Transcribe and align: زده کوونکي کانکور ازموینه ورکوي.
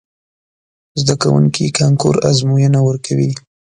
زده 1.01 1.15
کوونکي 1.21 1.65
کانکور 1.77 2.15
ازموینه 2.29 2.79
ورکوي. 2.87 3.31